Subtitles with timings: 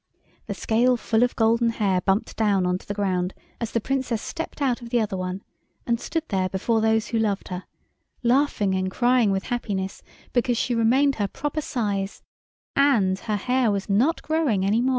[0.47, 4.19] The scale full of golden hair bumped down on to the ground as the Princess
[4.19, 5.43] stepped out of the other one,
[5.85, 7.65] and stood there before those who loved her,
[8.23, 10.01] laughing and crying with happiness,
[10.33, 12.23] because she remained her proper size,
[12.75, 14.89] and her hair was not growing any more.